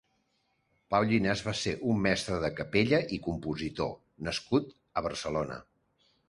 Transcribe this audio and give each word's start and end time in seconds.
Pau 0.93 1.03
Llinàs 1.11 1.43
va 1.47 1.53
ser 1.59 1.73
un 1.91 2.01
mestre 2.05 2.37
de 2.45 2.49
capella 2.61 3.01
i 3.19 3.21
compositor 3.27 3.93
nascut 4.31 4.75
a 4.95 5.05
Barcelona. 5.11 5.61